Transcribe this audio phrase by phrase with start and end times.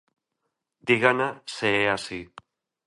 [0.87, 2.21] Dígana se é así.